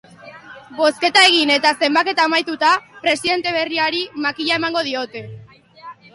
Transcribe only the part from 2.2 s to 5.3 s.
amaituta presidente berriari makila emango diote.